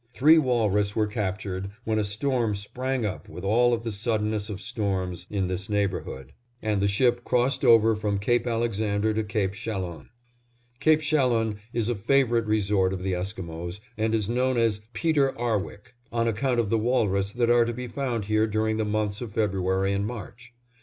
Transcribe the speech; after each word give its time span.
Three 0.15 0.39
walrus 0.39 0.95
were 0.95 1.05
captured, 1.05 1.69
when 1.83 1.99
a 1.99 2.03
storm 2.03 2.55
sprang 2.55 3.05
up 3.05 3.29
with 3.29 3.43
all 3.43 3.71
of 3.71 3.83
the 3.83 3.91
suddenness 3.91 4.49
of 4.49 4.59
storms 4.59 5.27
in 5.29 5.47
this 5.47 5.69
neighborhood, 5.69 6.33
and 6.59 6.81
the 6.81 6.87
ship 6.87 7.23
crossed 7.23 7.63
over 7.63 7.95
from 7.95 8.17
Cape 8.17 8.47
Alexander 8.47 9.13
to 9.13 9.23
Cape 9.23 9.53
Chalon. 9.53 10.09
Cape 10.79 11.01
Chalon 11.01 11.59
is 11.71 11.87
a 11.87 11.93
favorite 11.93 12.47
resort 12.47 12.93
of 12.93 13.03
the 13.03 13.13
Esquimos, 13.13 13.79
and 13.95 14.15
is 14.15 14.27
known 14.27 14.57
as 14.57 14.81
Peter 14.93 15.37
ar 15.37 15.59
wick, 15.59 15.93
on 16.11 16.27
account 16.27 16.59
of 16.59 16.71
the 16.71 16.79
walrus 16.79 17.31
that 17.33 17.51
are 17.51 17.65
to 17.65 17.71
be 17.73 17.87
found 17.87 18.25
here 18.25 18.47
during 18.47 18.77
the 18.77 18.85
months 18.85 19.21
of 19.21 19.33
February 19.33 19.93
and 19.93 20.07
March. 20.07 20.51